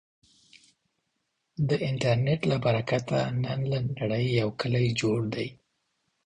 د 1.69 1.69
انټرنټ 1.89 2.41
له 2.51 2.57
برکته، 2.65 3.19
نن 3.43 3.59
له 3.71 3.79
نړې 3.97 4.23
یو 4.39 4.49
کلی 4.61 4.87
جوړ 5.01 5.19
دی. 5.35 5.47